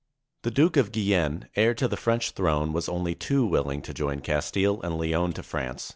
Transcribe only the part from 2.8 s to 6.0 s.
only too willing to join Castile and Leon to France.